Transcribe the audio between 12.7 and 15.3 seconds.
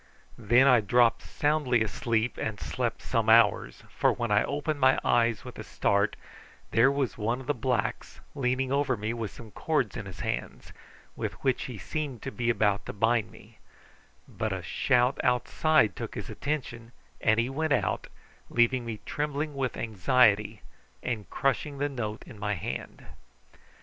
to bind me; but a shout